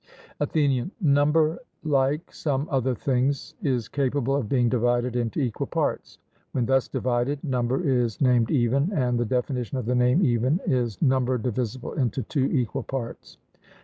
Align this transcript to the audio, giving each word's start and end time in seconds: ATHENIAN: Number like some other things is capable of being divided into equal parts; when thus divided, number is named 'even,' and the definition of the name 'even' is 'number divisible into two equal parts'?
ATHENIAN: 0.39 0.89
Number 0.99 1.59
like 1.83 2.33
some 2.33 2.67
other 2.71 2.95
things 2.95 3.53
is 3.61 3.87
capable 3.87 4.35
of 4.35 4.49
being 4.49 4.67
divided 4.67 5.15
into 5.15 5.39
equal 5.39 5.67
parts; 5.67 6.17
when 6.53 6.65
thus 6.65 6.87
divided, 6.87 7.43
number 7.43 7.87
is 7.87 8.19
named 8.19 8.49
'even,' 8.49 8.91
and 8.93 9.19
the 9.19 9.25
definition 9.25 9.77
of 9.77 9.85
the 9.85 9.93
name 9.93 10.25
'even' 10.25 10.59
is 10.65 10.99
'number 11.03 11.37
divisible 11.37 11.93
into 11.93 12.23
two 12.23 12.45
equal 12.47 12.81
parts'? 12.81 13.37